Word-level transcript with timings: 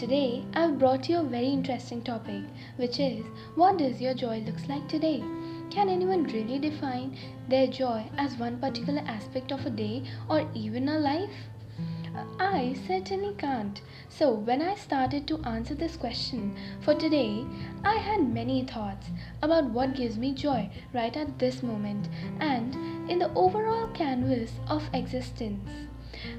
Today, 0.00 0.46
I've 0.54 0.78
brought 0.78 1.10
you 1.10 1.18
a 1.18 1.22
very 1.22 1.48
interesting 1.48 2.00
topic, 2.00 2.42
which 2.76 2.98
is 2.98 3.22
what 3.54 3.76
does 3.76 4.00
your 4.00 4.14
joy 4.14 4.38
looks 4.46 4.66
like 4.66 4.88
today? 4.88 5.22
Can 5.68 5.90
anyone 5.90 6.24
really 6.24 6.58
define 6.58 7.18
their 7.50 7.66
joy 7.66 8.08
as 8.16 8.38
one 8.38 8.58
particular 8.58 9.02
aspect 9.06 9.52
of 9.52 9.66
a 9.66 9.68
day 9.68 10.04
or 10.30 10.48
even 10.54 10.88
a 10.88 10.98
life? 10.98 11.34
I 12.38 12.76
certainly 12.86 13.34
can't. 13.34 13.82
So, 14.08 14.32
when 14.32 14.62
I 14.62 14.74
started 14.74 15.28
to 15.28 15.42
answer 15.42 15.74
this 15.74 15.98
question 15.98 16.56
for 16.80 16.94
today, 16.94 17.44
I 17.84 17.96
had 17.96 18.26
many 18.26 18.64
thoughts 18.64 19.08
about 19.42 19.68
what 19.68 19.94
gives 19.94 20.16
me 20.16 20.32
joy 20.32 20.70
right 20.94 21.14
at 21.14 21.38
this 21.38 21.62
moment 21.62 22.08
and 22.40 22.74
in 23.10 23.18
the 23.18 23.30
overall 23.34 23.88
canvas 23.88 24.52
of 24.66 24.88
existence. 24.94 25.68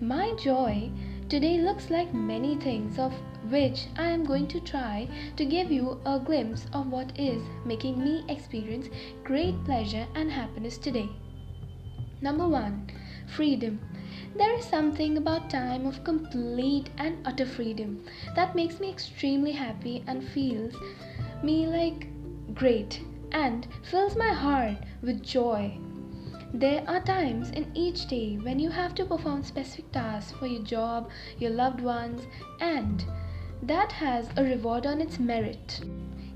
My 0.00 0.34
joy 0.42 0.90
today 1.28 1.58
looks 1.58 1.90
like 1.90 2.12
many 2.12 2.56
things, 2.56 2.98
of 2.98 3.12
which 3.50 3.86
I 3.96 4.08
am 4.10 4.24
going 4.24 4.46
to 4.48 4.60
try 4.60 5.08
to 5.36 5.44
give 5.44 5.70
you 5.70 6.00
a 6.04 6.18
glimpse 6.18 6.66
of 6.72 6.88
what 6.88 7.18
is 7.18 7.42
making 7.64 8.02
me 8.02 8.24
experience 8.28 8.88
great 9.22 9.62
pleasure 9.64 10.06
and 10.14 10.30
happiness 10.30 10.78
today. 10.78 11.08
Number 12.20 12.48
one, 12.48 12.90
freedom. 13.26 13.80
There 14.36 14.54
is 14.58 14.64
something 14.64 15.16
about 15.16 15.50
time 15.50 15.86
of 15.86 16.04
complete 16.04 16.90
and 16.98 17.18
utter 17.26 17.46
freedom 17.46 18.04
that 18.34 18.54
makes 18.54 18.80
me 18.80 18.90
extremely 18.90 19.52
happy 19.52 20.02
and 20.06 20.22
feels 20.22 20.74
me 21.42 21.66
like 21.66 22.08
great 22.54 23.00
and 23.32 23.66
fills 23.82 24.16
my 24.16 24.32
heart 24.32 24.76
with 25.02 25.22
joy. 25.22 25.78
There 26.56 26.84
are 26.86 27.00
times 27.00 27.50
in 27.50 27.66
each 27.74 28.06
day 28.06 28.36
when 28.36 28.60
you 28.60 28.70
have 28.70 28.94
to 28.94 29.04
perform 29.04 29.42
specific 29.42 29.90
tasks 29.90 30.30
for 30.38 30.46
your 30.46 30.62
job, 30.62 31.10
your 31.36 31.50
loved 31.50 31.80
ones, 31.80 32.28
and 32.60 33.04
that 33.60 33.90
has 33.90 34.28
a 34.36 34.44
reward 34.44 34.86
on 34.86 35.00
its 35.00 35.18
merit. 35.18 35.80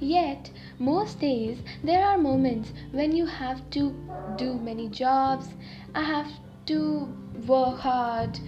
Yet, 0.00 0.50
most 0.78 1.20
days 1.20 1.58
there 1.84 2.02
are 2.02 2.16
moments 2.16 2.72
when 2.92 3.14
you 3.14 3.26
have 3.26 3.68
to 3.72 3.94
do 4.36 4.54
many 4.54 4.88
jobs, 4.88 5.48
I 5.94 6.02
have 6.04 6.32
to 6.64 7.14
work 7.46 7.80
hard, 7.80 8.40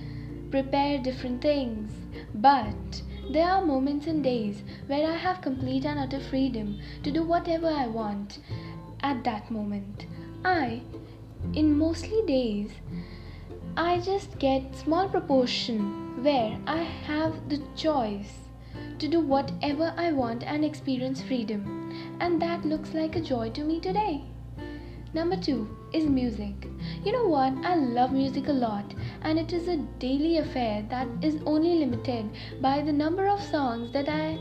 prepare 0.50 0.98
different 0.98 1.42
things. 1.42 1.92
But 2.34 3.03
there 3.30 3.47
are 3.47 3.62
moments 3.62 4.06
and 4.06 4.25
days 4.25 4.62
where 4.86 5.06
I 5.06 5.16
have 5.16 5.42
complete 5.42 5.84
and 5.84 5.98
utter 5.98 6.19
freedom 6.19 6.80
to 7.03 7.10
do 7.10 7.25
whatever 7.25 7.69
I 7.69 7.88
want 7.88 8.38
at 9.03 9.22
that 9.25 9.50
moment. 9.50 10.06
I, 10.42 10.80
in 11.55 11.78
mostly 11.78 12.22
days, 12.27 12.70
I 13.77 14.00
just 14.00 14.39
get 14.39 14.77
small 14.77 15.08
proportion 15.08 16.22
where 16.22 16.58
I 16.67 16.83
have 16.83 17.48
the 17.48 17.62
choice 17.77 18.33
to 18.98 19.08
do 19.08 19.20
whatever 19.20 19.94
I 19.97 20.12
want 20.12 20.42
and 20.42 20.64
experience 20.64 21.22
freedom. 21.22 22.16
And 22.20 22.42
that 22.42 22.64
looks 22.64 22.94
like 22.94 23.16
a 23.16 23.20
joy 23.20 23.50
to 23.50 23.62
me 23.62 23.81
today. 23.81 24.25
Number 25.14 25.36
two 25.36 25.69
is 25.92 26.05
music. 26.05 26.69
You 27.05 27.12
know 27.12 27.27
what? 27.27 27.55
I 27.64 27.77
love 27.77 28.12
music 28.12 28.48
a 28.48 28.53
lot, 28.53 28.92
and 29.22 29.39
it 29.39 29.53
is 29.53 29.66
a 29.69 29.77
daily 29.98 30.39
affair 30.39 30.84
that 30.91 31.09
is 31.22 31.41
only 31.47 31.77
limited 31.78 32.28
by 32.61 32.83
the 32.83 32.92
number 32.92 33.27
of 33.27 33.42
songs 33.42 33.91
that 33.92 34.09
I 34.09 34.39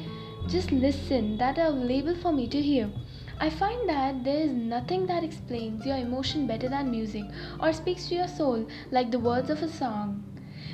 just 0.48 0.72
listen 0.72 1.38
that 1.38 1.58
are 1.58 1.68
available 1.68 2.16
for 2.16 2.34
me 2.34 2.48
to 2.48 2.62
hear. 2.62 2.90
I 3.39 3.49
find 3.49 3.88
that 3.88 4.23
there 4.23 4.41
is 4.41 4.52
nothing 4.52 5.05
that 5.07 5.23
explains 5.23 5.85
your 5.85 5.97
emotion 5.97 6.47
better 6.47 6.67
than 6.67 6.89
music 6.89 7.25
or 7.59 7.71
speaks 7.71 8.07
to 8.09 8.16
your 8.16 8.27
soul 8.27 8.67
like 8.91 9.11
the 9.11 9.19
words 9.19 9.49
of 9.49 9.61
a 9.61 9.69
song. 9.69 10.23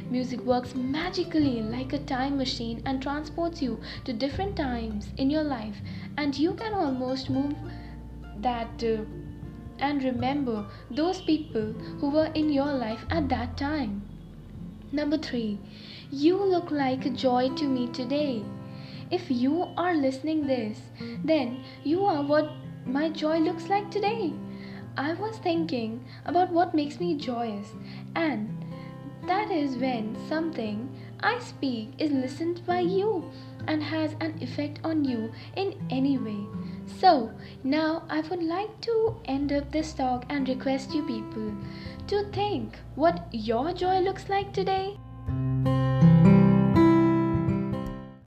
Music 0.09 0.39
works 0.42 0.73
magically 0.73 1.61
like 1.61 1.92
a 1.94 2.00
time 2.00 2.38
machine 2.38 2.81
and 2.86 3.02
transports 3.02 3.61
you 3.61 3.82
to 4.05 4.14
different 4.14 4.55
times 4.55 5.10
in 5.17 5.30
your 5.30 5.43
life, 5.43 5.77
and 6.17 6.38
you 6.38 6.54
can 6.54 6.73
almost 6.73 7.30
move 7.30 7.55
that. 8.38 8.83
Uh, 8.83 9.04
and 9.80 10.04
remember 10.04 10.65
those 10.92 11.21
people 11.21 11.73
who 11.99 12.09
were 12.09 12.30
in 12.33 12.49
your 12.49 12.71
life 12.71 13.05
at 13.09 13.27
that 13.30 13.58
time. 13.58 14.02
Number 14.92 15.17
three, 15.17 15.59
you 16.11 16.38
look 16.38 16.71
like 16.71 17.05
a 17.05 17.09
joy 17.09 17.49
to 17.55 17.65
me 17.65 17.88
today. 17.88 18.43
If 19.11 19.30
you 19.30 19.67
are 19.77 19.95
listening 19.95 20.47
this, 20.47 20.80
then 21.23 21.64
you 21.83 22.05
are 22.05 22.23
what 22.23 22.52
my 22.86 23.09
joy 23.09 23.39
looks 23.39 23.69
like 23.69 23.89
today. 23.89 24.33
I 24.97 25.14
was 25.14 25.37
thinking 25.37 26.05
about 26.25 26.52
what 26.52 26.75
makes 26.75 26.99
me 26.99 27.15
joyous, 27.15 27.69
and 28.15 28.65
that 29.27 29.52
is 29.52 29.77
when 29.77 30.15
something 30.27 30.89
I 31.21 31.39
speak 31.39 31.93
is 31.97 32.11
listened 32.11 32.65
by 32.65 32.81
you 32.81 33.31
and 33.67 33.81
has 33.81 34.15
an 34.19 34.37
effect 34.41 34.80
on 34.83 35.05
you 35.05 35.31
in 35.55 35.75
any 35.89 36.17
way. 36.17 36.45
So, 36.99 37.31
now 37.64 38.03
I 38.09 38.21
would 38.21 38.43
like 38.43 38.81
to 38.81 39.15
end 39.25 39.53
up 39.53 39.71
this 39.71 39.93
talk 39.93 40.25
and 40.30 40.47
request 40.47 40.93
you 40.93 41.03
people 41.08 41.53
to 42.08 42.25
think 42.31 42.77
what 42.95 43.27
your 43.31 43.71
joy 43.73 43.99
looks 43.99 44.27
like 44.27 44.52
today. 44.52 44.97